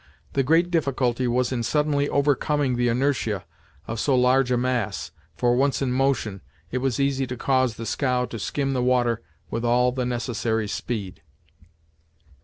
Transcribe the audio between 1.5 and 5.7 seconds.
in suddenly overcoming the inertia of so large a mass, for